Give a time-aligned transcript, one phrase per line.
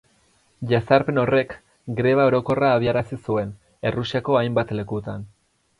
[0.71, 1.53] Jazarpen horrek
[1.99, 3.53] greba orokorra abiarazi zuen
[3.91, 5.33] Errusiako hainbat lekutan.